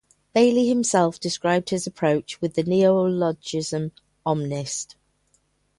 [0.33, 3.91] Bailey himself described his approach with the neologism
[4.25, 4.95] "omnist".